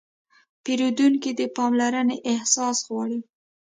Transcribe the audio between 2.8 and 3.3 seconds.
غواړي.